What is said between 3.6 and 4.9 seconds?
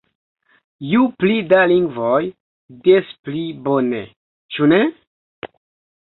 bone, ĉu ne?